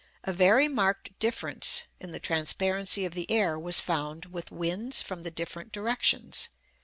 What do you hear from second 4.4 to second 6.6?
winds from the different directions.